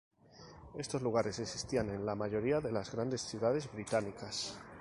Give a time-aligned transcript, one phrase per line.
[0.73, 4.57] Estos lugares existían en la mayoría de las grandes ciudades británicas.